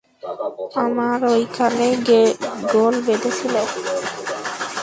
[0.83, 1.95] আমার ঐখানেই
[2.73, 3.55] গোল বেধেছিল।